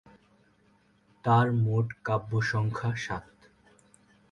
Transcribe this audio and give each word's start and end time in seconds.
তাঁর 1.25 1.47
মোট 1.63 1.87
কাব্যসংখ্যা 2.03 2.91
সাত। 2.95 3.25